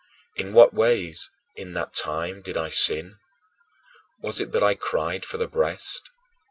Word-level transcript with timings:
In 0.35 0.53
what 0.53 0.73
ways, 0.73 1.29
in 1.55 1.73
that 1.73 1.93
time, 1.93 2.41
did 2.41 2.57
I 2.57 2.69
sin? 2.69 3.19
Was 4.23 4.39
it 4.41 4.51
that 4.53 4.63
I 4.63 4.73
cried 4.73 5.23
for 5.25 5.37
the 5.37 5.47
breast? 5.47 6.09